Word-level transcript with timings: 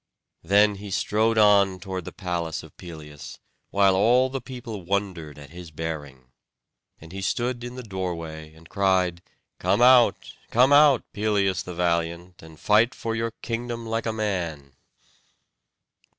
Then 0.41 0.77
he 0.81 0.89
strode 0.89 1.37
on 1.37 1.79
toward 1.79 2.05
the 2.05 2.11
palace 2.11 2.63
of 2.63 2.75
Pelias, 2.75 3.37
while 3.69 3.95
all 3.95 4.29
the 4.31 4.41
people 4.41 4.81
wondered 4.83 5.37
at 5.37 5.51
his 5.51 5.69
bearing. 5.69 6.31
And 6.99 7.11
he 7.11 7.21
stood 7.21 7.63
in 7.63 7.75
the 7.75 7.83
doorway 7.83 8.51
and 8.55 8.67
cried, 8.67 9.21
"Come 9.59 9.79
out, 9.83 10.33
come 10.49 10.73
out, 10.73 11.03
Pelias 11.13 11.61
the 11.61 11.75
valiant, 11.75 12.41
and 12.41 12.59
fight 12.59 12.95
for 12.95 13.15
your 13.15 13.29
kingdom 13.43 13.85
like 13.85 14.07
a 14.07 14.11
man." 14.11 14.71